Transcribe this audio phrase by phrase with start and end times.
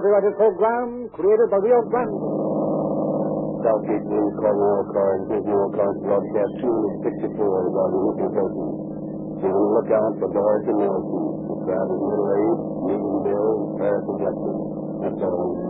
[0.00, 2.08] copyrighted program created by Rio Grande.
[3.60, 5.28] Southgate News calling all cars.
[5.28, 6.56] Disney all cars broadcast
[7.04, 8.80] 264 regarding missing persons.
[9.44, 11.52] Be on the lookout for Doris and Nelson.
[11.52, 14.56] The crowd is middle-aged, medium build, fair complexion.
[15.04, 15.60] That's all.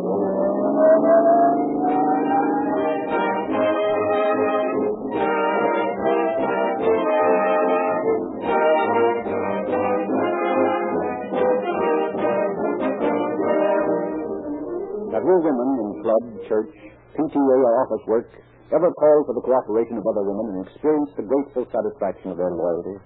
[15.30, 16.74] Have you women in club, church,
[17.14, 18.26] PTA, or office work
[18.74, 22.50] ever called for the cooperation of other women and experienced the grateful satisfaction of their
[22.50, 22.98] loyalty?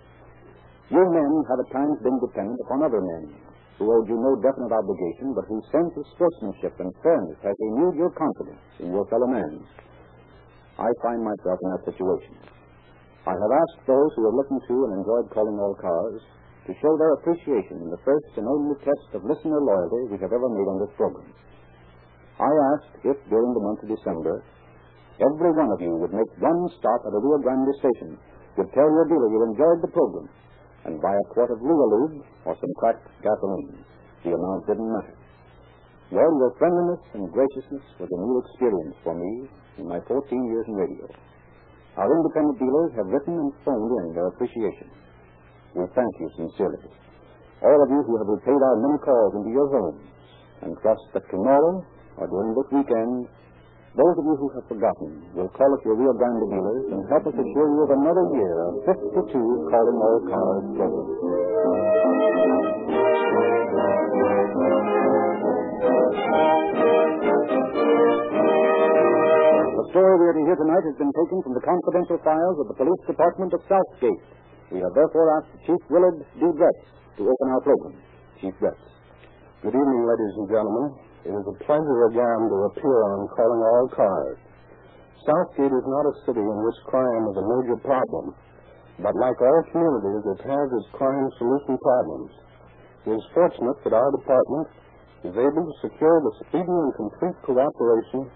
[0.88, 3.28] You men have at times been dependent upon other men
[3.76, 8.00] who owed you no definite obligation, but whose sense of sportsmanship and fairness has renewed
[8.00, 9.60] your confidence in your fellow men.
[10.80, 12.40] I find myself in that situation.
[13.28, 16.24] I have asked those who have listened to and enjoyed calling all cars
[16.64, 20.32] to show their appreciation in the first and only test of listener loyalty we have
[20.32, 21.28] ever made on this program.
[22.40, 24.42] I asked if during the month of December
[25.22, 28.18] every one of you would make one stop at a Rio Grande station,
[28.58, 30.26] would tell your dealer you enjoyed the program,
[30.84, 33.78] and buy a quart of Lube or some cracked gasoline.
[34.26, 35.14] The amount didn't matter.
[36.10, 40.66] Well, your friendliness and graciousness was a new experience for me in my 14 years
[40.68, 41.06] in radio.
[41.96, 44.90] Our independent dealers have written and phoned in their appreciation.
[45.74, 46.90] We thank you sincerely.
[47.62, 50.02] All of you who have repaid our many calls into your homes
[50.62, 51.82] and trust that tomorrow
[52.18, 53.26] or during this weekend,
[53.94, 57.26] those of you who have forgotten will call at your Rio Grande dealers and help
[57.30, 61.74] us assure you of another year of 52 calling all cars.
[68.54, 72.66] The story we are to hear tonight has been taken from the confidential files of
[72.70, 74.22] the Police Department of Southgate.
[74.70, 76.42] We have therefore asked Chief Willard D.
[76.54, 76.82] Dretz
[77.18, 77.94] to open our program.
[78.40, 78.78] Chief Dretz.
[79.62, 81.03] Good evening, ladies and gentlemen.
[81.24, 84.36] It is a pleasure again to appear on Calling All Cars.
[85.24, 88.36] Southgate is not a city in which crime is a major problem,
[89.00, 92.28] but like all communities, it has its crime solution problems.
[93.08, 94.68] It is fortunate that our department
[95.24, 98.28] is able to secure the speedy and complete cooperation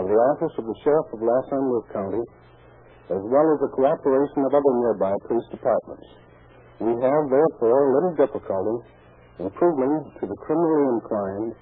[0.00, 2.24] of the Office of the Sheriff of Los Angeles County,
[3.12, 6.08] as well as the cooperation of other nearby police departments.
[6.80, 8.76] We have, therefore, little difficulty
[9.36, 11.52] in proving to the criminally inclined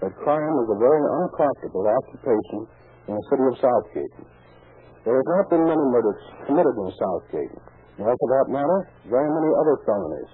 [0.00, 2.60] that crime is a very unprofitable occupation
[3.08, 4.16] in the city of Southgate.
[5.06, 7.56] There have not been many murders committed in Southgate,
[7.98, 10.32] nor for that matter, very many other felonies.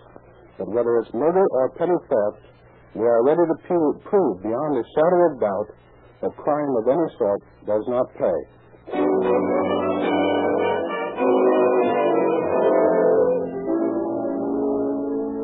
[0.58, 2.42] But whether it's murder or petty theft,
[2.94, 3.56] we are ready to
[4.04, 5.68] prove beyond a shadow of doubt
[6.22, 8.38] that crime of any sort does not pay.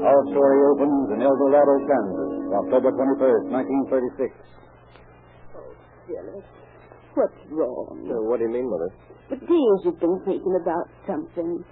[0.08, 4.34] Our story opens in El Dorado, Kansas, October 21st, 1936.
[5.54, 5.60] Oh,
[6.06, 6.44] Philip,
[7.14, 7.98] what's wrong?
[8.08, 8.90] Uh, what do you mean, Mother?
[9.28, 11.64] For days you've been thinking about something.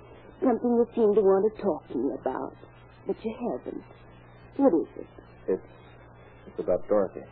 [0.45, 2.53] Something you seem to want to talk to me about.
[3.07, 3.85] But you haven't.
[4.61, 5.09] What is it?
[5.57, 5.71] It's,
[6.49, 7.25] it's about Dorothy.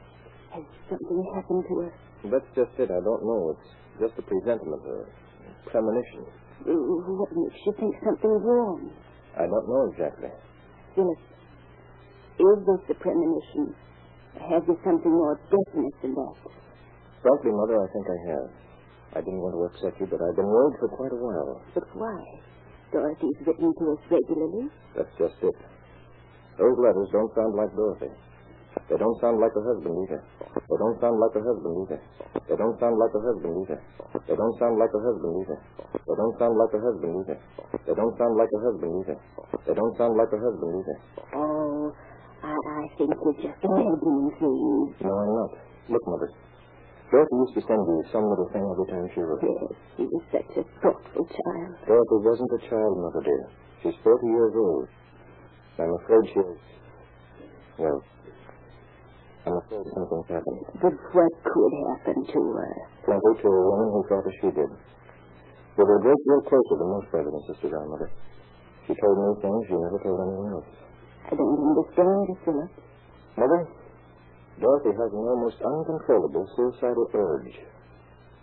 [0.57, 1.93] Has something happened to her?
[2.33, 2.89] That's just it.
[2.89, 3.53] I don't know.
[3.53, 3.69] It's
[4.01, 5.05] just a presentiment, a
[5.69, 6.25] premonition.
[6.65, 8.89] Uh, What makes you think something's wrong?
[9.37, 10.31] I don't know exactly.
[10.95, 11.19] Philip,
[12.39, 13.75] is this a premonition?
[14.35, 16.35] Have you something more definite than that?
[17.23, 18.49] Frankly, Mother, I think I have.
[19.15, 21.63] I didn't want to upset you, but I've been worried for quite a while.
[21.73, 22.19] But why?
[22.91, 24.67] Dorothy's written to us regularly.
[24.99, 25.55] That's just it.
[26.59, 28.11] Those letters don't sound like Dorothy.
[28.91, 30.21] They don't sound like her husband either.
[30.67, 32.01] They don't sound like her husband either.
[32.51, 33.79] They don't sound like her husband either.
[34.27, 35.59] They don't sound like her husband either.
[36.03, 37.39] They don't sound like her husband either.
[37.87, 39.17] They don't sound like her husband either.
[39.67, 40.97] They don't sound like her husband either.
[41.39, 41.74] Oh,
[42.65, 44.97] I, think you're just imagining things.
[45.05, 45.51] No, I'm not.
[45.93, 46.31] Look, Mother.
[47.13, 49.45] Dorothy used to send you some little thing every time she wrote.
[49.45, 51.73] Yes, she was such a thoughtful child.
[51.87, 53.45] Dorothy wasn't a child, Mother dear.
[53.85, 54.89] She's 40 years old.
[55.79, 56.59] I'm afraid she is.
[57.79, 58.01] Well,
[59.45, 60.65] I'm afraid something's happened.
[60.81, 62.73] But what could happen to her?
[63.05, 64.73] Plenty to a woman who thought as she did.
[65.77, 68.09] Were a great deal closer than most brothers and sisters are, Mother.
[68.87, 70.71] She told me things she never told anyone else.
[71.95, 72.71] I don't understand you, Philip.
[73.39, 73.71] Mother,
[74.59, 77.55] Dorothy has an almost uncontrollable suicidal urge.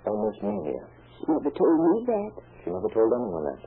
[0.08, 0.88] Almost mania.
[1.20, 2.32] She never told me that.
[2.64, 3.62] She never told anyone that.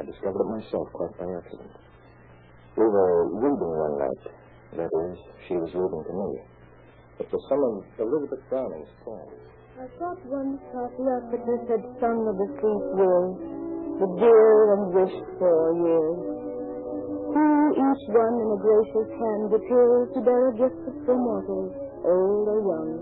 [0.00, 1.76] I discovered it myself quite by accident.
[2.76, 4.24] We were reading one night.
[4.80, 6.40] That is, she was reading to me.
[7.20, 9.44] It was some of Elizabeth Browning's poems.
[9.76, 13.36] I thought once how Theocritus had sung of the sweet years,
[14.00, 16.37] the dear and wished for years,
[17.78, 21.72] each one in a gracious hand appears to bear a gift of so mortals,
[22.04, 22.92] old or young.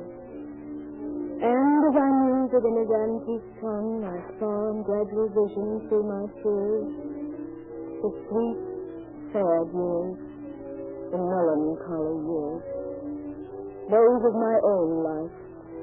[1.36, 6.24] And as I mused within his antique tongue, I saw in gradual vision through my
[6.40, 6.88] tears
[8.02, 8.60] the sweet,
[9.32, 10.16] sad years,
[11.12, 12.64] the melancholy years,
[13.88, 15.36] those of my own life,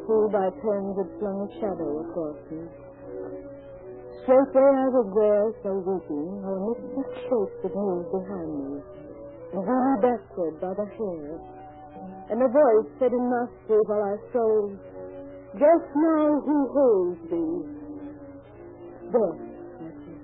[0.08, 2.83] who by turns had flung a shadow across me.
[4.24, 8.80] Straight where I was there, so weeping, her the shape that moved behind me,
[9.52, 11.44] and drew me backward by the hair.
[12.32, 14.80] And a voice said in my sleep while I froze,
[15.60, 17.68] Just now who holds thee?
[19.12, 19.44] Death,
[19.84, 20.24] I said.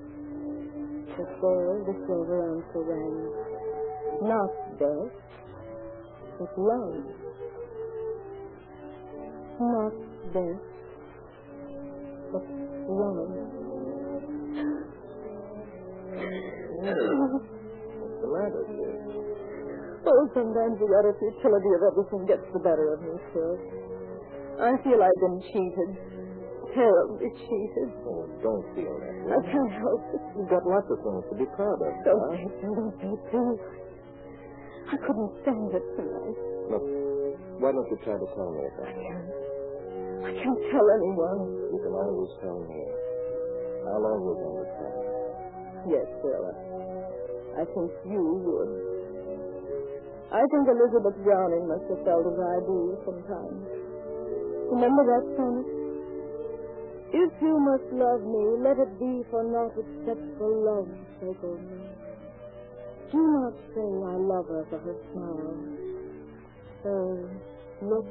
[1.19, 3.35] But there the silver answer rang.
[4.23, 5.11] Not death,
[6.39, 7.03] but love.
[9.59, 9.91] Not
[10.31, 10.63] death,
[12.31, 12.47] but
[12.87, 13.58] love.
[16.79, 18.93] What's the matter, dear?
[20.09, 23.49] Oh, sometimes the utter futility of everything gets the better of me, sir.
[24.59, 25.91] I feel I've been cheated.
[26.73, 27.89] Terribly cheated.
[28.07, 29.33] Oh, don't feel that way.
[29.33, 30.21] I can't help it.
[30.37, 31.91] You've got lots of things to be proud of.
[32.05, 32.37] Don't huh?
[32.37, 33.61] say so, don't say it, please.
[34.89, 36.37] I couldn't stand it tonight.
[36.73, 36.85] Look,
[37.61, 38.97] why don't you try to tell me about it?
[38.97, 39.29] can't.
[40.25, 41.41] I can't tell anyone.
[41.69, 42.81] You can always tell me.
[43.85, 45.18] I'll always understand.
[45.87, 46.55] Yes, Sarah.
[47.55, 48.71] I think you would.
[50.31, 53.63] I think Elizabeth Browning must have felt as I do sometimes.
[54.69, 55.65] Remember that sonnet?
[57.11, 61.81] If you must love me, let it be for naught except for love's sake only.
[63.11, 65.57] Do not say I love her for her smile,
[66.83, 67.29] her
[67.81, 68.05] look,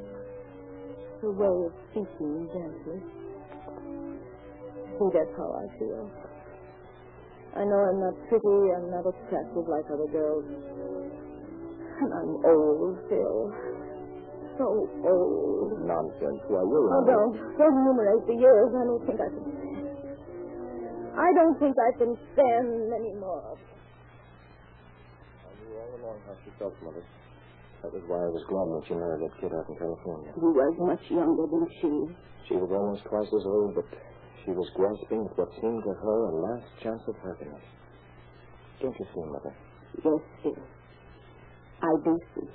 [1.23, 2.99] her way of speaking gently.
[4.99, 6.28] See, that's how I feel.
[7.57, 10.45] I know I'm not pretty, I'm not attractive like other girls.
[11.99, 13.51] And I'm old, Phil.
[14.59, 15.83] So old.
[15.87, 16.43] Nonsense.
[16.47, 17.35] Why, you're Oh, don't.
[17.59, 18.71] Don't enumerate the years.
[18.75, 19.79] I don't think I can stand.
[21.19, 23.59] I don't think I can stand any more.
[25.43, 27.03] I knew all along how she felt, Mother.
[27.83, 30.31] That was why I was glad when she married that kid out in California.
[30.35, 31.91] He was much younger than she.
[32.51, 33.87] She was almost twice as old, but
[34.45, 37.65] she was grasping at what seemed to her a last chance of happiness.
[38.81, 39.55] Don't you see, Mother?
[40.05, 40.63] Yes, Phil.
[41.83, 42.49] I do see.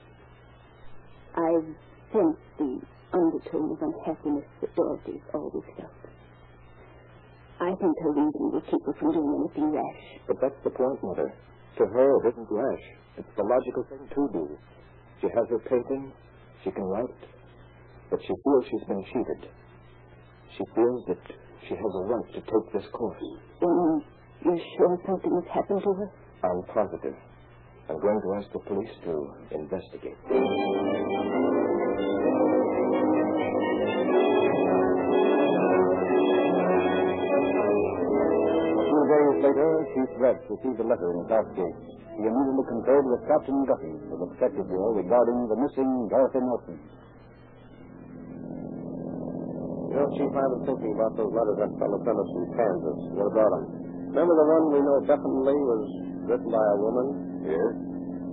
[1.35, 1.69] I've
[2.11, 2.79] sensed the
[3.13, 6.03] undertone of unhappiness that Dorothy's always felt.
[7.59, 10.03] I think her reason will keep her from doing anything rash.
[10.27, 11.33] But that's the point, Mother.
[11.77, 12.85] To her, it isn't rash.
[13.17, 14.57] It's the logical thing to do.
[15.21, 16.11] She has her painting.
[16.63, 17.23] She can write.
[18.09, 19.49] But she feels she's been cheated.
[20.57, 21.23] She feels that
[21.67, 23.17] she has a right to take this course.
[23.61, 24.03] Then
[24.45, 26.11] you're sure something has happened to her?
[26.43, 27.15] I'm positive.
[27.89, 29.13] I'm going to ask the police to
[29.51, 30.17] investigate.
[37.83, 41.77] A few days later, Chief Brett received a letter in Southgate.
[42.17, 46.77] He immediately conferred with Captain Guffey the Detective Bureau regarding the missing Dorothy Nelson.
[49.93, 52.99] You know, Chief, I was thinking about those letters that fellow sent us from Kansas.
[53.13, 53.65] What about them?
[54.09, 55.85] Remember the one we know definitely was
[56.33, 57.07] written by a woman?
[57.45, 57.73] Yes.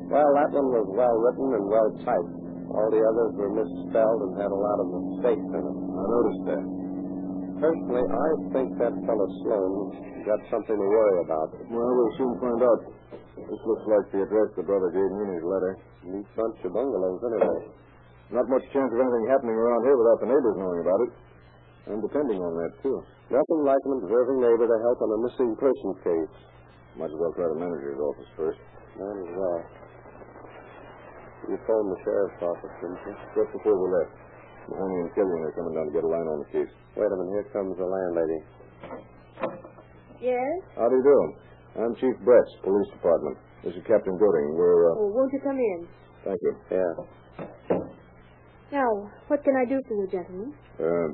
[0.08, 2.32] Well, that one was well written and well typed.
[2.72, 5.78] All the others were misspelled and had a lot of mistakes in them.
[6.00, 6.64] I noticed that.
[7.60, 9.72] Personally, I think that fellow Sloan
[10.24, 11.60] got something to worry about.
[11.68, 12.80] Well, we'll soon find out.
[13.36, 15.76] This looks like the address the brother gave me in his letter.
[16.08, 17.68] Neat bunch of bungalows, anyway.
[18.32, 21.12] Not much chance of anything happening around here without the neighbors knowing about it.
[21.90, 23.02] I'm depending on that, too.
[23.34, 26.34] Nothing like an observing neighbor to help on a missing person case.
[26.94, 28.60] Might as well try the manager's office first.
[28.94, 29.60] Might as well.
[31.50, 33.14] You phoned the sheriff's office, didn't you?
[33.34, 34.14] Just before we left.
[34.70, 36.70] Mahoney and Killian are coming down to get a line on the case.
[36.94, 38.40] Wait a minute, here comes the landlady.
[40.22, 40.54] Yes?
[40.78, 41.18] How do you do?
[41.82, 43.38] I'm Chief Bretz, Police Department.
[43.64, 44.54] This is Captain Gooding.
[44.54, 45.00] We're, uh...
[45.00, 45.88] Oh, won't you come in?
[46.22, 46.52] Thank you.
[46.70, 46.92] Yeah.
[48.70, 50.54] Now, what can I do for you, gentlemen?
[50.78, 51.08] Uh,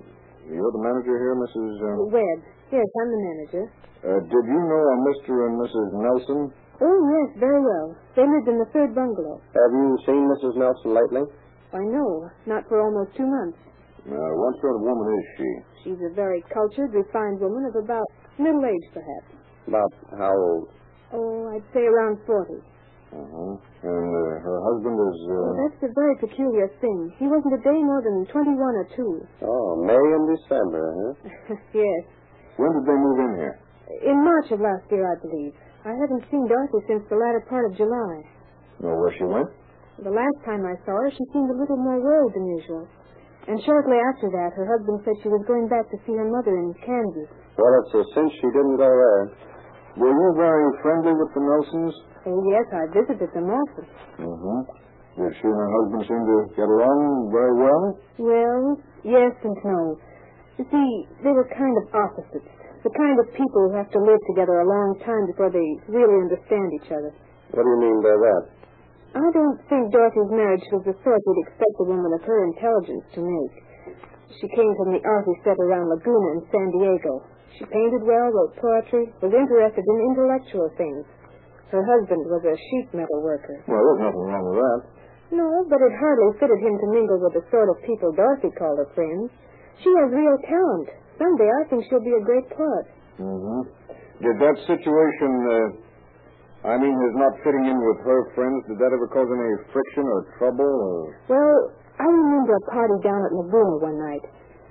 [0.51, 1.73] you're the manager here, Mrs.
[1.83, 2.39] Uh, Webb.
[2.73, 3.65] Yes, I'm the manager.
[4.07, 5.33] uh, did you know a Mr.
[5.47, 5.89] and Mrs.
[5.95, 6.41] Nelson?
[6.83, 7.97] Oh, yes, very well.
[8.15, 9.41] They lived in the third bungalow.
[9.41, 10.55] Have you seen Mrs.
[10.61, 11.25] Nelson lately?
[11.73, 12.29] I know.
[12.47, 13.59] Not for almost two months.
[14.07, 15.51] Uh, what sort of woman is she?
[15.83, 18.07] She's a very cultured, refined woman of about
[18.39, 19.31] middle age, perhaps.
[19.67, 20.69] About how old?
[21.13, 22.55] Oh, I'd say around 40.
[23.15, 23.55] Uh-huh.
[23.87, 25.39] And uh, her husband is, uh...
[25.39, 27.15] Oh, that's a very peculiar thing.
[27.23, 29.47] He wasn't a day more than 21 or 2.
[29.47, 31.55] Oh, May and December, huh?
[31.87, 32.03] yes.
[32.59, 33.57] When did they move in here?
[34.11, 35.55] In March of last year, I believe.
[35.87, 38.27] I haven't seen Dorothy since the latter part of July.
[38.83, 39.47] Know where she went?
[40.03, 42.85] The last time I saw her, she seemed a little more worried than usual.
[43.47, 46.59] And shortly after that, her husband said she was going back to see her mother
[46.59, 47.31] in Kansas.
[47.55, 49.23] Well, it's a cinch she didn't go there.
[49.97, 51.95] Were you very friendly with the Nelsons?
[52.27, 53.87] Oh, yes, I visited them often.
[54.19, 54.61] Mm-hmm.
[55.17, 57.85] Did she and her husband seem to get along very well?
[58.19, 58.63] Well,
[59.07, 59.97] yes and no.
[60.59, 60.91] You see,
[61.23, 62.51] they were kind of opposites.
[62.83, 66.19] The kind of people who have to live together a long time before they really
[66.21, 67.15] understand each other.
[67.55, 68.43] What do you mean by that?
[69.17, 73.07] I don't think Dorothy's marriage was the sort you'd expect a woman of her intelligence
[73.17, 73.55] to make.
[74.37, 77.25] She came from the arty set around Laguna in San Diego.
[77.57, 81.09] She painted well, wrote poetry, was interested in intellectual things.
[81.71, 83.59] Her husband was a sheet metal worker.
[83.67, 84.81] Well, there's nothing wrong with that.
[85.35, 88.79] No, but it hardly fitted him to mingle with the sort of people Dorothy called
[88.79, 89.35] her friends.
[89.83, 90.89] She has real talent.
[91.19, 92.87] Someday I think she'll be a great plus.
[93.19, 93.61] Mm-hmm.
[94.23, 98.95] Did that situation, uh, I mean, his not fitting in with her friends, did that
[98.95, 100.65] ever cause any friction or trouble?
[100.65, 101.01] Or...
[101.29, 101.59] Well,
[101.99, 104.25] I remember a party down at Laguna one night.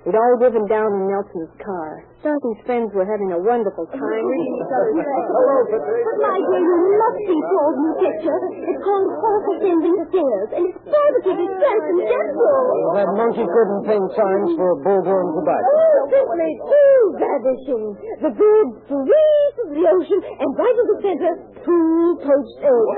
[0.06, 2.06] We'd all driven down in Nelson's car.
[2.22, 7.18] Dorothy's friends were having a wonderful time reading each other's But, my dear, you must
[7.26, 8.38] see Paul's new picture.
[8.70, 12.94] It's called Horse Ascending Stairs, and it's positively French and gentle.
[12.94, 15.74] That monkey couldn't paint signs for a Bull Durham tobacco.
[15.74, 17.84] Oh, simply too ravishing.
[18.22, 21.32] The bird free of the ocean, and right in the center,
[21.66, 22.94] two poached eggs.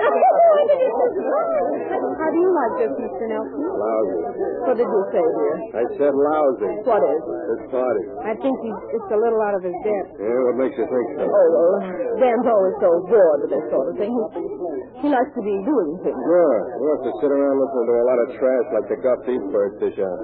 [2.20, 3.24] How do you like this, Mr.
[3.32, 3.60] Nelson?
[3.64, 4.20] Lousy.
[4.68, 5.56] What did you say, dear?
[5.72, 6.72] I said lousy.
[6.84, 7.22] What is?
[7.48, 8.02] This party.
[8.24, 10.10] I think he's just a little out of his depth.
[10.18, 11.24] Yeah, what makes you think so?
[11.26, 11.76] Oh, well,
[12.18, 14.12] Dan's always so bored with this sort of thing.
[14.12, 16.18] He, he likes to be doing things.
[16.18, 19.20] Yeah, he have to sit around listening to a lot of trash like the Guff
[19.26, 20.20] Beef Birds dish out.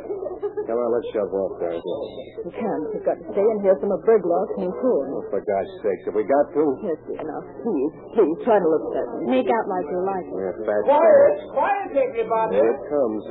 [0.64, 1.76] Come on, let's shove off, guys.
[1.76, 2.78] You can.
[2.96, 5.06] You've got to stay and hear some of Berglock's new tune.
[5.12, 6.64] Oh, for God's sake, have we got to?
[6.88, 10.32] Yes, dear, now, please, please, try to look at Make out like you like it.
[10.40, 12.56] Yeah, fat Quiet, quiet, everybody.
[12.56, 13.22] Here it comes.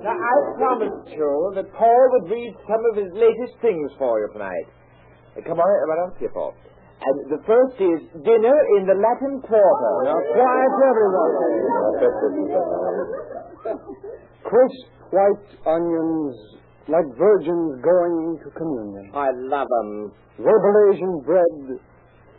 [0.00, 4.28] Now, I promised you that Paul would read some of his latest things for you
[4.32, 4.68] tonight.
[5.36, 6.54] Uh, come on, right on here, Paul.
[6.98, 9.94] And the first is Dinner in the Latin Quarter.
[10.02, 11.34] Now, quiet, everyone.
[14.44, 16.34] Crisp white onions
[16.88, 19.10] like virgins going to communion.
[19.14, 20.12] I love 'em.
[20.38, 21.78] Verbal Asian bread,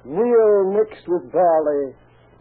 [0.06, 1.94] meal mixed with barley,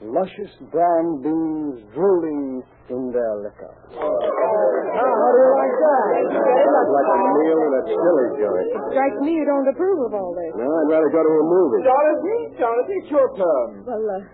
[0.03, 3.73] luscious brown beans drooling in their liquor.
[3.93, 6.09] Now, how do you like that?
[6.29, 8.69] Like a meal in a chili joint.
[8.93, 10.53] Strikes me you don't approve of all this.
[10.57, 11.81] No, I'd rather go to a movie.
[11.85, 13.69] Dorothy, Dorothy, it's your turn.
[13.85, 14.25] Well, uh,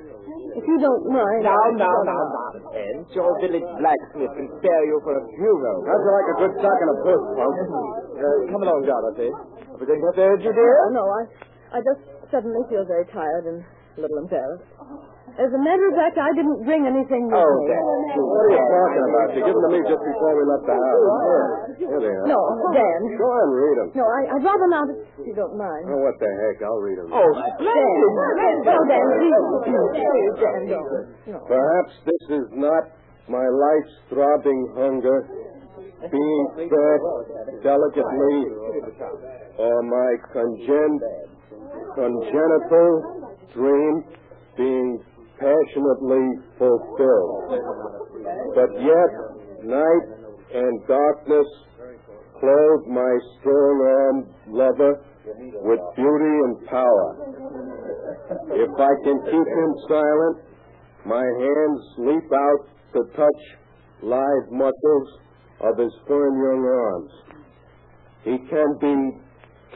[0.55, 1.43] if you don't mind.
[1.43, 3.11] Now, I'll- now, now, nonsense.
[3.15, 5.79] Your village blacksmith can spare you for a funeral.
[5.83, 7.57] How'd like a good sock and a puss, punk?
[8.15, 9.31] Uh, come along, Dorothy.
[9.35, 10.75] Are we going to bed, you dear?
[10.87, 11.23] Oh, no, I,
[11.75, 13.67] I just suddenly feel very tired and a
[13.97, 14.67] little embarrassed.
[15.35, 17.67] As a matter of fact, I didn't bring anything with Oh, me.
[17.67, 17.83] Dan.
[18.23, 19.27] What are you talking about?
[19.35, 21.75] You give them to me just before we left the house.
[21.75, 22.27] Here they are.
[22.31, 22.39] No,
[22.71, 23.01] Dan.
[23.19, 23.89] Go on, read them.
[23.99, 25.91] No, I, I'd rather not if you don't mind.
[25.91, 26.63] Oh, what the heck?
[26.63, 27.11] I'll read them.
[27.11, 27.51] Oh, Dan.
[27.59, 28.57] splendid.
[28.63, 29.43] No, Dan, please.
[29.67, 30.91] Please, Dan, don't.
[31.51, 32.95] Perhaps this is not
[33.27, 35.19] my life's throbbing hunger,
[36.15, 37.01] being fed
[37.67, 38.39] delicately,
[39.59, 41.03] or my congen-
[41.95, 44.05] congenital dream
[44.57, 45.03] being
[45.39, 46.27] passionately
[46.59, 47.61] fulfilled.
[48.55, 49.11] But yet,
[49.65, 50.07] night
[50.55, 51.47] and darkness
[52.39, 55.05] clothe my strong-armed lover
[55.65, 57.09] with beauty and power.
[58.53, 60.37] If I can keep him silent,
[61.07, 63.43] my hands leap out to touch
[64.03, 65.09] live muscles
[65.61, 67.13] of his firm young arms.
[68.25, 68.95] He can be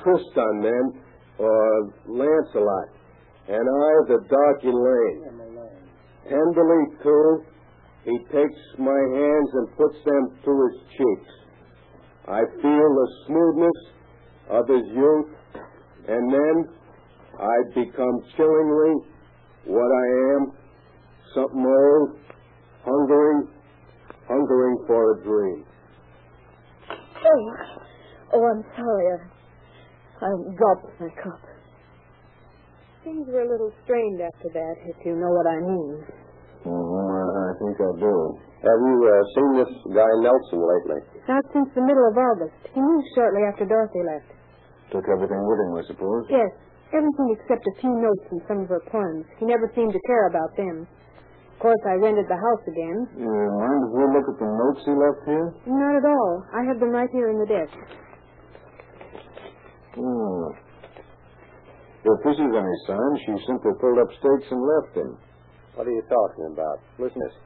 [0.03, 1.03] Tristan then,
[1.39, 2.89] or Lancelot,
[3.49, 5.25] and I the dark Elaine.
[6.29, 7.45] Tenderly, too,
[8.05, 11.33] he takes my hands and puts them to his cheeks.
[12.29, 13.81] I feel the smoothness
[14.51, 15.31] of his youth,
[16.09, 16.69] and then
[17.41, 18.95] I become chillingly
[19.65, 20.53] what I am,
[21.35, 22.19] something old,
[22.85, 23.49] hungering,
[24.29, 25.65] hungering for a dream.
[26.91, 27.53] Oh,
[28.35, 29.21] oh, I'm sorry.
[30.21, 31.58] I, I dropped my cup.
[33.09, 35.97] Things were a little strained after that, if you know what I mean.
[36.61, 38.15] Mm-hmm, I think I do.
[38.61, 41.01] Have you uh, seen this guy Nelson lately?
[41.25, 42.69] Not since the middle of August.
[42.69, 44.29] He moved shortly after Dorothy left.
[44.93, 46.29] Took everything with him, I suppose.
[46.29, 46.53] Yes,
[46.93, 49.25] everything except a few notes and some of her poems.
[49.41, 50.85] He never seemed to care about them.
[50.85, 53.09] Of course, I rented the house again.
[53.17, 55.49] You mind if we look at the notes he left here?
[55.65, 56.45] Not at all.
[56.53, 57.73] I have them right here in the desk.
[59.97, 60.68] Hmm.
[62.05, 65.19] If this is any sign, she simply pulled up stakes and left him.
[65.75, 66.79] What are you talking about?
[66.99, 67.19] Listen.
[67.23, 67.37] this.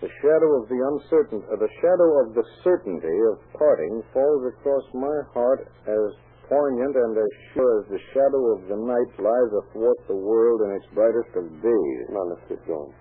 [0.00, 4.84] The shadow of the uncertain, uh, the shadow of the certainty of parting falls across
[4.92, 6.08] my heart as
[6.48, 10.76] poignant and as sure as the shadow of the night lies athwart the world in
[10.76, 12.04] its brightest of days.
[12.12, 12.92] On, let's get going.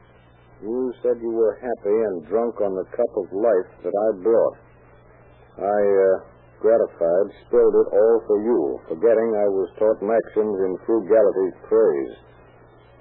[0.63, 4.57] You said you were happy and drunk on the cup of life that I brought.
[5.59, 6.32] I, uh,
[6.63, 12.15] gratified, spilled it all for you, forgetting I was taught maxims in frugality's praise.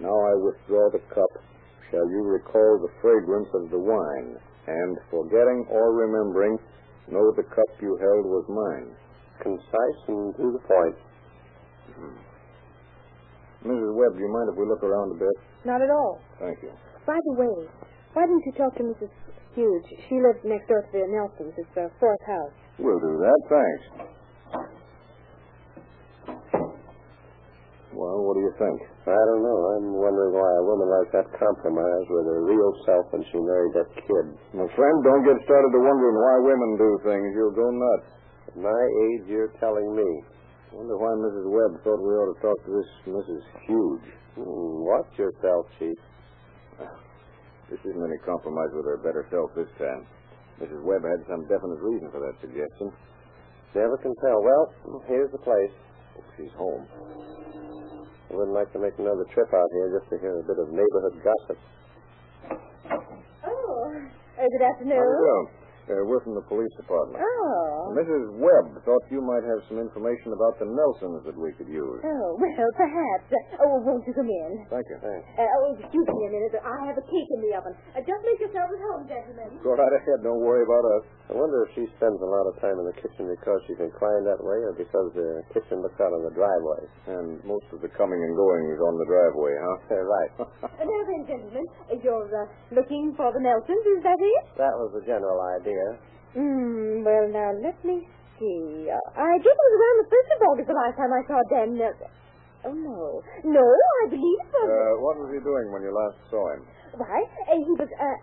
[0.02, 1.32] Now I withdraw the cup.
[1.94, 4.34] Shall you recall the fragrance of the wine,
[4.66, 6.58] and, forgetting or remembering,
[7.06, 8.90] know the cup you held was mine?
[9.38, 10.96] Concise and to the point.
[11.94, 12.18] Hmm.
[13.62, 13.94] Mrs.
[13.94, 15.36] Webb, do you mind if we look around a bit?
[15.64, 16.18] Not at all.
[16.42, 16.74] Thank you.
[17.06, 17.70] By the way,
[18.14, 19.10] why didn't you talk to Mrs.
[19.54, 19.84] Hughes?
[20.08, 21.54] She lives next door to the Nelsons.
[21.54, 22.61] It's the fourth house.
[22.78, 23.40] We'll do that.
[23.48, 23.84] Thanks.
[27.92, 28.78] Well, what do you think?
[29.04, 29.58] I don't know.
[29.76, 33.74] I'm wondering why a woman like that compromised with her real self when she married
[33.76, 34.26] that kid.
[34.56, 37.28] My friend, don't get started to wondering why women do things.
[37.36, 38.08] You'll go nuts.
[38.48, 40.08] At my age, you're telling me.
[40.72, 41.46] Wonder why Mrs.
[41.52, 43.44] Webb thought we ought to talk to this Mrs.
[43.68, 44.00] Hughes.
[44.40, 45.98] Hmm, watch yourself, Chief.
[47.68, 50.08] This isn't any compromise with her better self this time.
[50.62, 50.82] Mrs.
[50.86, 52.94] Webb had some definite reason for that suggestion.
[53.74, 54.38] Never can tell.
[54.38, 55.74] Well, here's the place.
[56.14, 56.86] Oh, she's home.
[58.30, 60.68] I wouldn't like to make another trip out here just to hear a bit of
[60.70, 61.58] neighborhood gossip.
[63.44, 63.92] Oh,
[64.38, 64.96] uh, good afternoon.
[64.96, 65.61] How do you do?
[65.90, 67.18] Uh, we're from the police department.
[67.18, 67.90] Oh.
[67.98, 68.38] Mrs.
[68.38, 71.98] Webb thought you might have some information about the Nelsons that we could use.
[72.06, 73.26] Oh, well, perhaps.
[73.34, 74.62] Uh, oh, won't you come in?
[74.70, 74.98] Thank you.
[75.02, 75.26] Thanks.
[75.34, 76.54] Uh, oh, excuse me a minute.
[76.62, 77.74] I have a cake in the oven.
[77.92, 79.58] Uh, just make yourselves at home, gentlemen.
[79.66, 80.22] Go right ahead.
[80.22, 81.04] Don't worry about us.
[81.28, 84.22] I wonder if she spends a lot of time in the kitchen because she's inclined
[84.30, 86.82] that way or because the kitchen looks out on the driveway.
[87.10, 89.78] And most of the coming and going is on the driveway, huh?
[90.14, 90.30] right.
[90.46, 94.44] Uh, now then, gentlemen, uh, you're uh, looking for the Nelsons, is that it?
[94.62, 95.81] That was the general idea.
[96.32, 98.08] Hmm, well, now, let me
[98.40, 98.88] see.
[98.88, 101.38] Uh, I guess it was around the 1st of August the last time I saw
[101.52, 101.70] Dan.
[101.76, 102.98] Uh, oh, no.
[103.44, 104.68] No, I believe it was.
[104.68, 106.62] Uh, what was he doing when you last saw him?
[106.96, 107.18] Why?
[107.48, 108.16] Uh, he was, uh...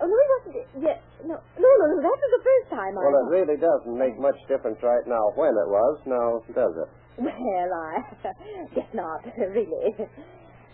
[0.00, 0.54] Oh, no, he wasn't.
[0.80, 0.96] Yeah,
[1.28, 1.96] no, no, no, no.
[2.00, 3.00] That was the first time I...
[3.04, 6.88] Well, it really doesn't make much difference right now when it was, now does it?
[7.20, 8.00] Well, I
[8.74, 9.92] guess not, really.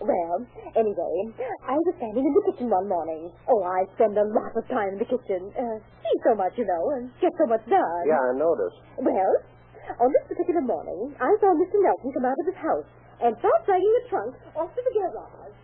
[0.00, 0.44] Well,
[0.76, 1.14] anyway,
[1.64, 3.32] I was standing in the kitchen one morning.
[3.48, 5.48] Oh, I spend a lot of time in the kitchen.
[5.56, 8.02] Uh, see so much, you know, and get so much done.
[8.04, 8.76] Yeah, I noticed.
[9.00, 9.32] Well,
[10.04, 11.80] on this particular morning, I saw Mr.
[11.80, 12.88] Nelson come out of his house
[13.24, 15.56] and start dragging a trunk off to the garage.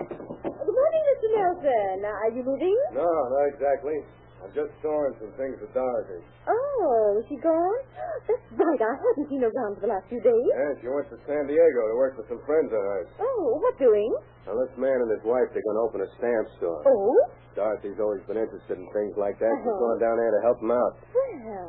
[0.00, 1.28] Good morning, Mr.
[1.36, 1.96] Nelson.
[2.08, 2.76] Are you moving?
[2.96, 4.00] No, not exactly.
[4.38, 6.22] I'm just storing some things for Dorothy.
[6.46, 7.78] Oh, is she gone?
[8.26, 8.80] That's right.
[8.80, 10.48] I haven't seen her around for the last few days.
[10.54, 13.10] Yeah, she went to San Diego to work for some friends of hers.
[13.18, 14.14] Oh, what doing?
[14.46, 16.80] Now, this man and his wife, they're going to open a stamp store.
[16.86, 17.18] Oh?
[17.58, 19.50] Dorothy's always been interested in things like that.
[19.50, 19.82] She's Uh-huh.
[19.82, 20.92] going down there to help them out.
[21.10, 21.68] Well,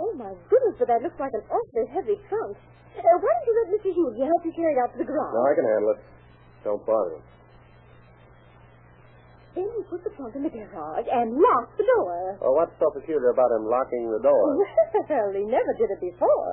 [0.00, 2.56] oh my goodness, but that looks like an awfully heavy trunk.
[2.96, 3.90] Uh, why don't you let Mr.
[3.92, 5.30] Hughes help you carry it out to the garage?
[5.36, 6.00] No, I can handle it.
[6.64, 7.22] Don't bother him.
[9.54, 12.38] Then he put the trunk in the garage and locked the door.
[12.38, 14.46] Well, what's so peculiar about him locking the door?
[15.10, 16.50] Well, he never did it before.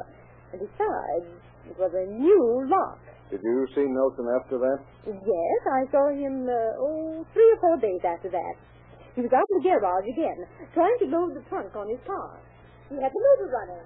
[0.51, 1.29] And besides,
[1.69, 2.97] it was a new lock.
[3.29, 4.79] Did you see Nelson after that?
[5.05, 8.55] Yes, I saw him, uh, oh, three or four days after that.
[9.13, 10.39] He was out in the garage again,
[10.73, 12.39] trying to load the trunk on his car.
[12.89, 13.85] He had the motor running.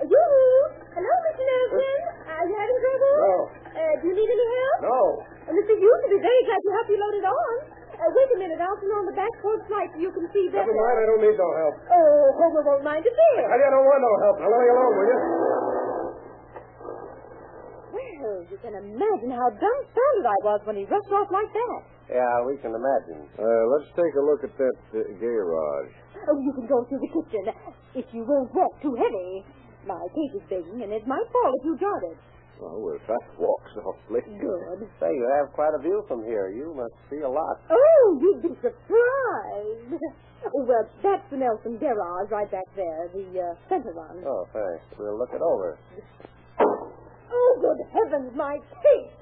[0.00, 0.62] Uh, Yoo-hoo!
[0.98, 1.42] Hello, Mr.
[1.46, 1.98] Nelson.
[2.26, 3.14] Are you having trouble?
[3.22, 3.34] No.
[3.70, 4.78] Uh, do you need any help?
[4.88, 5.02] No.
[5.48, 5.72] Uh, Mr.
[5.80, 7.52] Hughes will be very glad to help you load it on.
[7.98, 8.60] Uh, wait a minute.
[8.60, 10.68] I'll turn on the back porch light so you can see better.
[10.68, 10.96] Never mind.
[11.00, 11.74] I don't need no help.
[11.88, 13.42] Oh, Homer won't mind a bit.
[13.48, 14.36] I don't want no help.
[14.44, 15.18] Now let me alone, will you?
[17.88, 21.80] Well, you can imagine how dumbfounded I was when he rushed off like that.
[22.12, 23.24] Yeah, we can imagine.
[23.34, 25.92] Uh, let's take a look at that uh, garage.
[26.28, 27.44] Oh, you can go through the kitchen.
[27.96, 29.48] If you won't walk too heavy.
[29.86, 32.18] My cake is baking, and it might fall if you jar it.
[32.58, 34.20] Well, we'll try to walk softly.
[34.26, 34.88] Good.
[34.98, 36.50] Say, you have quite a view from here.
[36.50, 37.62] You must see a lot.
[37.70, 40.02] Oh, you'd be surprised.
[40.50, 44.22] Oh, well, that's the Nelson garage right back there, the uh, center one.
[44.26, 44.82] Oh, thanks.
[44.98, 45.78] We'll look it over.
[47.30, 49.14] Oh, good heavens, my cake!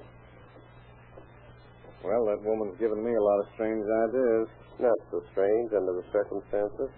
[2.04, 4.48] Well, that woman's given me a lot of strange ideas.
[4.78, 6.88] Not so strange under the circumstances.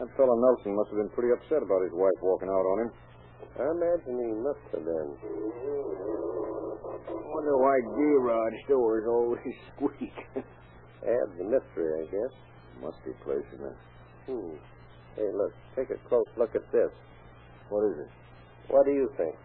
[0.00, 2.90] That fellow Nelson must have been pretty upset about his wife walking out on him.
[3.52, 5.10] I imagine he must have been.
[7.32, 10.16] Wonder why garage doors always squeak.
[10.36, 12.34] Adds the mystery, I guess.
[12.80, 13.78] Must be placing it.
[14.26, 14.56] Hmm.
[15.16, 15.52] Hey, look.
[15.76, 16.90] Take a close look at this.
[17.68, 18.10] What is it?
[18.68, 19.36] What do you think?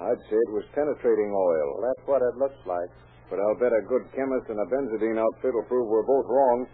[0.00, 1.66] I'd say it was penetrating oil.
[1.76, 2.88] Well, that's what it looks like.
[3.28, 6.66] But I'll bet a good chemist and a benzidine outfit will prove we're both wrong.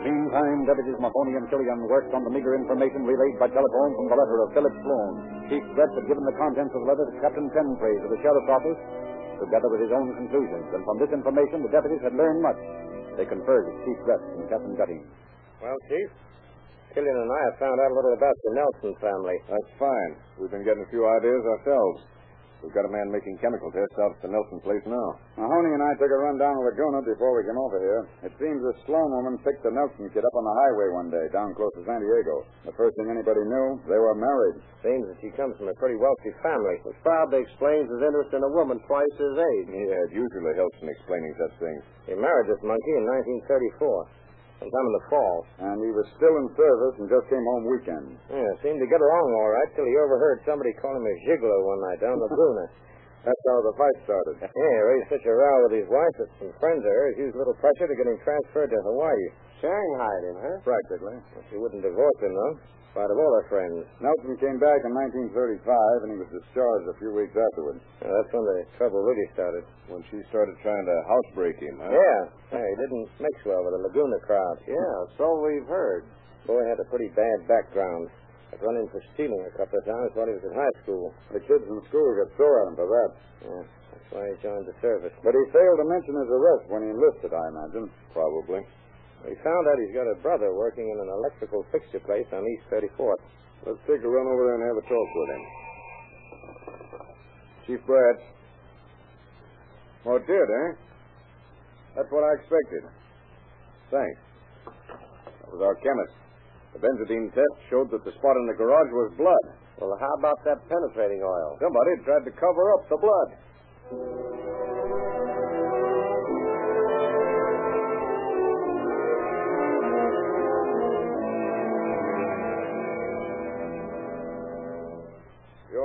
[0.00, 4.16] Meantime, Deputies Mahoney and Killian worked on the meager information relayed by telephone from the
[4.16, 5.12] letter of Philip Sloan.
[5.52, 8.48] Chief Brett had given the contents of the letter to Captain Penpraise of the Sheriff's
[8.48, 8.80] Office,
[9.44, 10.66] together with his own conclusions.
[10.72, 12.60] And from this information, the deputies had learned much.
[13.20, 15.04] They conferred with Chief Brett and Captain Gutting.
[15.60, 16.08] Well, Chief,
[16.96, 19.36] Killian and I have found out a little about the Nelson family.
[19.52, 20.12] That's fine.
[20.40, 22.08] We've been getting a few ideas ourselves.
[22.60, 25.08] We've got a man making chemical tests out at the Nelson place now.
[25.40, 28.02] Mahoney and I took a run down to Laguna before we came over here.
[28.28, 31.24] It seems the Sloan woman picked the Nelson kid up on the highway one day
[31.32, 32.44] down close to San Diego.
[32.68, 34.60] The first thing anybody knew, they were married.
[34.84, 38.44] Seems that she comes from a pretty wealthy family, which probably explains his interest in
[38.44, 39.68] a woman twice his age.
[39.72, 41.82] Yeah, it usually helps in explaining such things.
[42.12, 43.08] He married this monkey in
[43.48, 44.19] 1934,
[44.60, 45.36] sometime in the fall.
[45.64, 48.06] And he was still in service and just came home weekend.
[48.28, 51.58] Yeah, seemed to get along all right till he overheard somebody call him a gigolo
[51.64, 52.66] one night down the Laguna.
[53.20, 54.34] That's how the fight started.
[54.40, 57.36] Yeah, he raised such a row with his wife that some friends of hers used
[57.36, 59.26] a little pressure to get him transferred to Hawaii.
[59.60, 60.56] Shanghai him, huh?
[60.64, 61.20] Practically.
[61.36, 62.54] Well, she wouldn't divorce him, though,
[62.90, 63.86] spite of all her friends.
[64.02, 64.92] Nelson came back in
[65.30, 65.62] 1935,
[66.04, 67.78] and he was discharged a few weeks afterward.
[68.02, 69.62] Yeah, that's when the trouble really started.
[69.86, 71.90] When she started trying to housebreak him, huh?
[71.94, 72.20] Yeah.
[72.58, 74.56] yeah, he didn't mix well with the Laguna crowd.
[74.66, 76.06] Yeah, so we've heard.
[76.46, 78.10] Boy had a pretty bad background.
[78.50, 81.14] I'd run in for stealing a couple of times while he was in high school.
[81.30, 83.10] The kids in school got sore at him for that.
[83.46, 83.62] Yeah,
[83.94, 85.14] that's why he joined the service.
[85.22, 87.86] But he failed to mention his arrest when he enlisted, I imagine.
[88.10, 88.66] Probably.
[89.26, 92.64] We found out he's got a brother working in an electrical fixture place on East
[92.72, 93.20] 34th.
[93.66, 95.44] Let's take a run over there and have a talk with him.
[97.66, 98.16] Chief Brad.
[100.06, 100.68] Oh, it did, eh?
[101.96, 102.82] That's what I expected.
[103.92, 104.20] Thanks.
[104.64, 106.16] That was our chemist.
[106.72, 109.46] The benzidine test showed that the spot in the garage was blood.
[109.76, 111.58] Well, how about that penetrating oil?
[111.60, 114.39] Somebody tried to cover up the blood.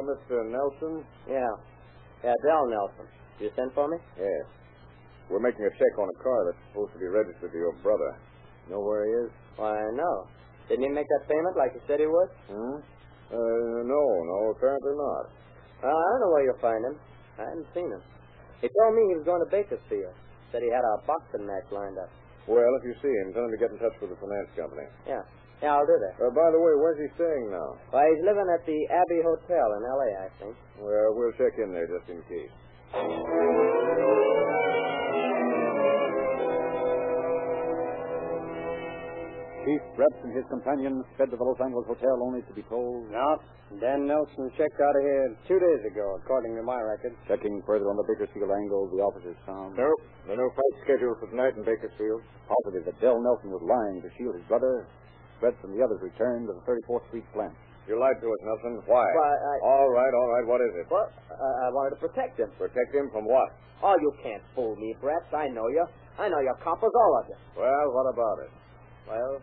[0.05, 0.45] Mr.
[0.47, 1.03] Nelson?
[1.27, 1.53] Yeah.
[2.23, 3.05] Yeah, Dell Nelson.
[3.41, 3.97] You sent for me?
[4.17, 4.45] Yes.
[5.29, 8.11] We're making a check on a car that's supposed to be registered to your brother.
[8.69, 9.31] Know where he is?
[9.57, 10.29] Why, no.
[10.69, 12.29] Didn't he make that payment like he said he would?
[12.49, 12.77] Hmm?
[13.33, 15.25] Uh, no, no, apparently not.
[15.81, 16.95] Uh, I don't know where you'll find him.
[17.41, 18.01] I haven't seen him.
[18.61, 20.13] He told me he was going to Bakersfield.
[20.53, 22.09] Said he had a boxing match lined up.
[22.47, 24.85] Well, if you see him, tell him to get in touch with the finance company.
[25.09, 25.25] Yeah.
[25.65, 26.13] Yeah, I'll do that.
[26.21, 27.73] Uh, by the way, where's he staying now?
[27.89, 30.53] Why, he's living at the Abbey Hotel in L.A., I think.
[30.77, 32.53] Well, we'll check in there just in case.
[39.65, 43.09] Chief Brett and his companions sped to the Los Angeles Hotel only to be told.
[43.09, 43.41] No.
[43.81, 47.17] Dan Nelson checked out of here two days ago, according to my record.
[47.25, 49.73] Checking further on the Bakersfield angle, the officers found.
[49.73, 49.97] Nope.
[50.29, 52.21] No, no fight scheduled for tonight in Bakersfield.
[52.45, 54.85] Positive that Dell Nelson was lying to shield his brother.
[55.39, 57.53] Brett and the others returned to the 34th Street plant.
[57.85, 58.81] You lied to us, Nelson.
[58.89, 59.05] Why?
[59.05, 59.53] Why, I...
[59.61, 60.45] All right, all right.
[60.47, 60.89] What is it?
[60.89, 61.13] What?
[61.29, 62.49] Uh, I wanted to protect him.
[62.57, 63.53] Protect him from what?
[63.83, 65.21] Oh, you can't fool me, Brett.
[65.29, 65.85] I know you.
[66.17, 67.37] I know you're coppers, all of you.
[67.61, 68.51] Well, what about it?
[69.05, 69.37] Well,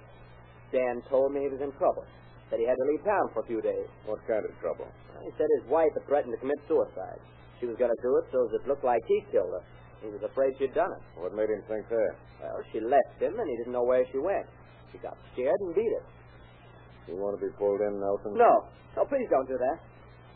[0.73, 2.03] Dan told me he was in trouble.
[2.51, 3.87] Said he had to leave town for a few days.
[4.09, 4.89] What kind of trouble?
[5.23, 7.21] He said his wife had threatened to commit suicide.
[7.61, 9.63] She was going to do it so as it looked like he killed her.
[10.03, 11.03] He was afraid she'd done it.
[11.15, 12.15] What made him think that?
[12.43, 14.51] Well, she left him, and he didn't know where she went.
[14.93, 16.05] She got scared and beat it.
[17.09, 18.37] You want to be pulled in, Nelson?
[18.39, 18.69] No.
[18.95, 19.79] No, please don't do that.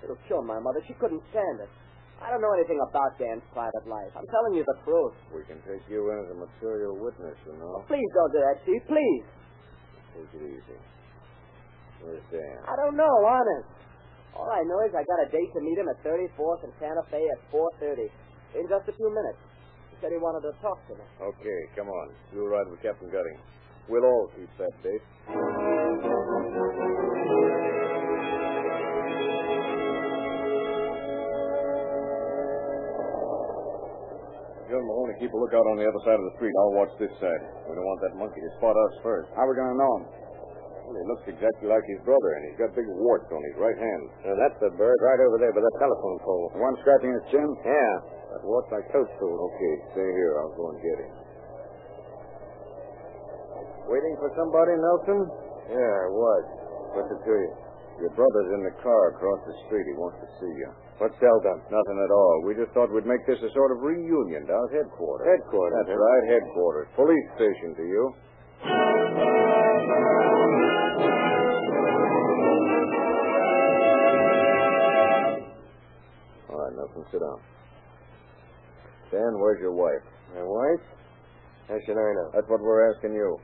[0.02, 0.80] It'll kill my mother.
[0.88, 1.70] She couldn't stand it.
[2.16, 4.08] I don't know anything about Dan's private life.
[4.16, 5.12] I'm telling you the truth.
[5.36, 7.84] We can take you in as a material witness, you know.
[7.84, 8.80] Please don't do that, Chief.
[8.88, 9.24] Please.
[10.16, 10.78] Take it easy.
[12.00, 12.56] Where's Dan?
[12.64, 13.68] I don't know, honest.
[14.32, 17.04] All I know is I got a date to meet him at 34th and Santa
[17.12, 18.08] Fe at 4.30.
[18.56, 19.40] In just a few minutes.
[19.92, 21.04] He said he wanted to talk to me.
[21.20, 22.12] Okay, come on.
[22.32, 23.36] You'll ride with Captain Gutting.
[23.88, 25.02] We'll all keep that date.
[34.66, 36.50] You'll Mahoney, keep a lookout on the other side of the street.
[36.58, 37.42] I'll watch this side.
[37.70, 39.30] We don't want that monkey to spot us first.
[39.38, 40.04] How are we going to know him?
[40.90, 43.78] Well, he looks exactly like his brother, and he's got big warts on his right
[43.78, 44.02] hand.
[44.26, 46.50] Now, that's the bird right over there by the telephone pole.
[46.50, 47.46] The one scratching his chin?
[47.62, 47.94] Yeah.
[48.34, 49.38] That wart's like toadstool.
[49.54, 50.34] Okay, stay here.
[50.42, 51.25] I'll go and get him.
[53.86, 55.20] Waiting for somebody, Nelson?
[55.70, 56.44] Yeah, I was.
[56.98, 57.52] What's it to you?
[58.02, 59.86] Your brother's in the car across the street.
[59.88, 60.68] He wants to see you.
[61.00, 61.60] What's Dell done?
[61.72, 62.42] Nothing at all.
[62.44, 65.24] We just thought we'd make this a sort of reunion down at headquarters.
[65.24, 65.86] Headquarters?
[65.86, 66.88] That's right, headquarters.
[66.96, 68.02] Police station to you.
[76.50, 77.40] All right, Nelson, sit down.
[79.10, 80.02] Dan, where's your wife?
[80.34, 80.84] My wife?
[81.68, 82.30] How should I know?
[82.34, 83.38] That's what we're asking you.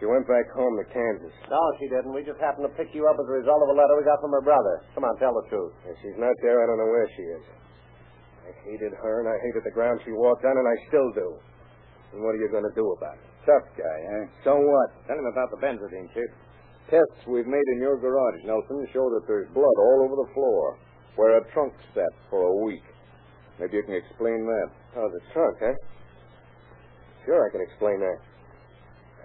[0.00, 1.34] She went back home to Kansas.
[1.52, 2.16] No, she didn't.
[2.16, 4.16] We just happened to pick you up as a result of a letter we got
[4.24, 4.80] from her brother.
[4.96, 5.76] Come on, tell the truth.
[5.84, 7.44] If she's not there, I don't know where she is.
[8.48, 11.28] I hated her and I hated the ground she walked on, and I still do.
[12.16, 13.28] And what are you going to do about it?
[13.44, 14.24] Tough guy, eh?
[14.42, 14.88] So what?
[15.04, 16.32] Tell him about the benzidine, Chief.
[16.88, 20.80] Tests we've made in your garage, Nelson, show that there's blood all over the floor
[21.20, 22.82] where a trunk sat for a week.
[23.60, 24.68] Maybe you can explain that.
[24.96, 25.76] Oh, the trunk, huh?
[27.28, 28.18] Sure, I can explain that.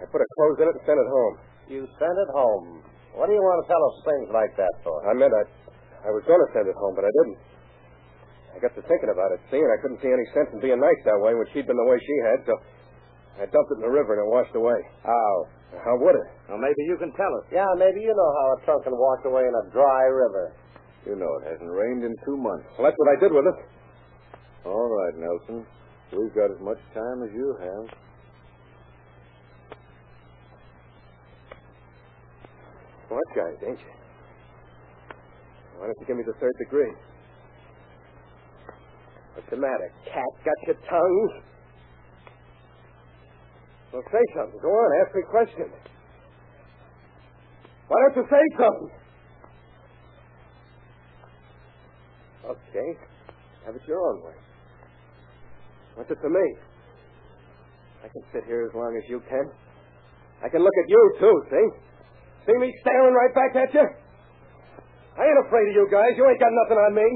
[0.00, 1.34] I put a clothes in it and sent it home.
[1.66, 2.84] You sent it home.
[3.16, 5.00] What do you want to tell us things like that for?
[5.08, 5.44] I meant I,
[6.04, 7.38] I was going to send it home, but I didn't.
[8.52, 10.80] I got to thinking about it, see, and I couldn't see any sense in being
[10.80, 12.54] nice that way when she'd been the way she had, so
[13.36, 14.80] I dumped it in the river and it washed away.
[15.04, 15.32] How?
[15.76, 16.28] How would it?
[16.48, 17.44] Well, maybe you can tell us.
[17.52, 20.56] Yeah, maybe you know how a trunk can wash away in a dry river.
[21.04, 22.64] You know it hasn't rained in two months.
[22.80, 23.58] Well, that's what I did with it.
[24.64, 25.68] All right, Nelson.
[26.16, 27.84] We've got as much time as you have.
[33.08, 33.94] Smart guys, ain't you?
[35.78, 36.92] Why don't you give me the third degree?
[39.34, 39.92] What's the matter?
[40.04, 41.42] Cat got your tongue?
[43.92, 44.58] Well, say something.
[44.60, 45.74] Go on, ask me questions.
[47.88, 48.90] Why don't you say something?
[52.46, 52.98] Okay.
[53.66, 54.34] Have it your own way.
[55.94, 56.46] What's it to me?
[58.04, 59.50] I can sit here as long as you can.
[60.44, 61.66] I can look at you, too, see?
[62.46, 63.82] See me staring right back at you?
[65.18, 66.14] I ain't afraid of you guys.
[66.16, 67.08] You ain't got nothing on me.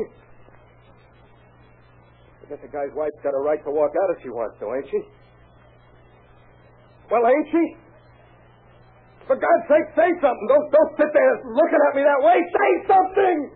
[2.43, 4.67] I guess a guy's wife's got a right to walk out if she wants to,
[4.75, 4.99] ain't she?
[7.11, 7.65] Well, ain't she?
[9.27, 10.47] For God's sake, say something.
[10.49, 12.39] Don't, don't sit there looking at me that way.
[12.51, 13.51] Say something!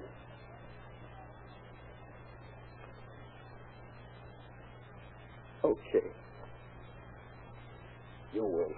[5.64, 6.06] Okay.
[8.34, 8.74] You win.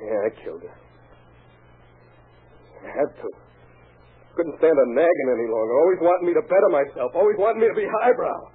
[0.00, 0.83] Yeah, I killed her.
[2.94, 3.28] Had to.
[4.38, 5.74] Couldn't stand her nagging any longer.
[5.82, 7.14] Always wanting me to better myself.
[7.14, 8.50] Always wanting me to be highbrow.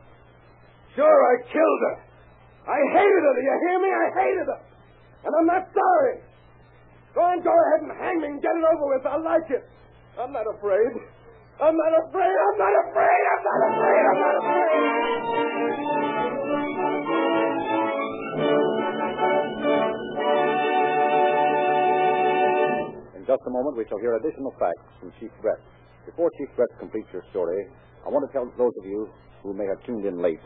[0.95, 1.95] Sure, I killed her.
[2.67, 3.33] I hated her.
[3.35, 3.89] Do you hear me?
[3.91, 4.59] I hated her.
[5.23, 6.23] And I'm not sorry.
[7.15, 9.05] Go on, go ahead and hang me and get it over with.
[9.07, 9.63] I like it.
[10.19, 10.93] I'm not afraid.
[11.59, 12.31] I'm not afraid.
[12.31, 13.23] I'm not afraid.
[13.27, 14.03] I'm not afraid.
[14.07, 14.79] I'm not afraid.
[23.29, 25.61] Just a moment, we shall hear additional facts from Chief Brett.
[26.09, 27.61] Before Chief Brett completes your story,
[28.01, 29.05] I want to tell those of you
[29.45, 30.41] who may have tuned in late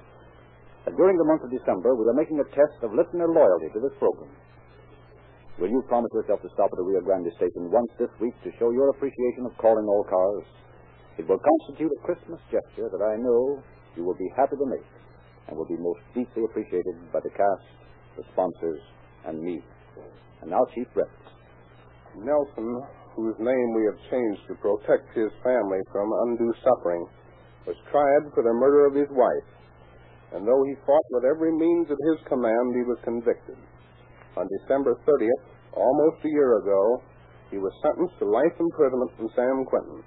[0.84, 3.80] that during the month of December, we are making a test of listener loyalty to
[3.80, 4.36] this program.
[5.64, 8.52] Will you promise yourself to stop at the Rio Grande station once this week to
[8.60, 10.44] show your appreciation of calling all cars?
[11.16, 13.64] It will constitute a Christmas gesture that I know
[13.96, 14.92] you will be happy to make
[15.48, 17.64] and will be most deeply appreciated by the cast,
[18.20, 18.84] the sponsors,
[19.24, 19.64] and me.
[20.44, 21.08] And now, Chief Brett.
[22.18, 22.82] Nelson,
[23.16, 27.06] whose name we have changed to protect his family from undue suffering,
[27.66, 29.50] was tried for the murder of his wife.
[30.34, 33.58] And though he fought with every means at his command, he was convicted.
[34.36, 35.46] On December 30th,
[35.78, 37.02] almost a year ago,
[37.52, 40.02] he was sentenced to life imprisonment in San Quentin.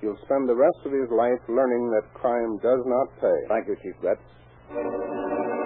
[0.00, 3.38] He'll spend the rest of his life learning that crime does not pay.
[3.48, 5.63] Thank you, Chief Brett.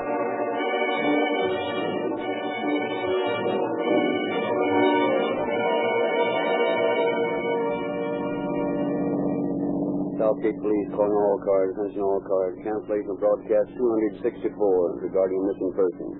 [10.38, 12.54] Southgate Police calling all cars, attention all cars.
[12.62, 16.14] Cancellation of broadcast 264 regarding missing person.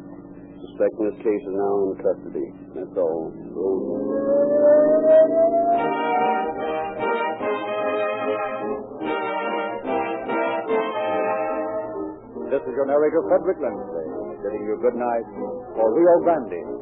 [0.58, 2.48] Suspect in this case is now in custody.
[2.74, 3.30] That's all.
[12.50, 14.06] This is your narrator, Frederick Lindsley,
[14.42, 15.26] bidding you good night
[15.78, 16.77] for Rio Grande.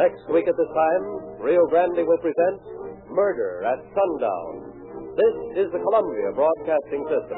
[0.00, 1.04] Next week at this time,
[1.44, 2.62] Rio Grande will present
[3.12, 4.72] Murder at Sundown.
[5.12, 7.36] This is the Columbia Broadcasting System.